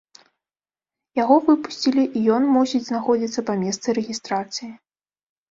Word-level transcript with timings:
Яго 1.21 1.37
выпусцілі 1.49 2.03
і 2.07 2.19
ён 2.39 2.43
мусіць 2.55 2.83
знаходзіцца 2.89 3.39
па 3.51 3.59
месцы 3.67 3.87
рэгістрацыі. 4.01 4.73